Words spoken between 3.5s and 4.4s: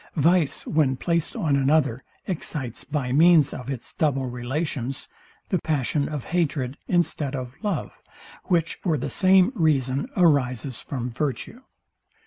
of its double